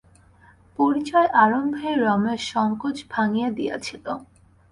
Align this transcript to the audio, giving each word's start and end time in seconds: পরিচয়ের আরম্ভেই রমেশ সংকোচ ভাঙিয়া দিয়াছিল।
পরিচয়ের 0.79 1.29
আরম্ভেই 1.43 1.95
রমেশ 1.97 2.41
সংকোচ 2.53 2.97
ভাঙিয়া 3.11 3.49
দিয়াছিল। 3.57 4.05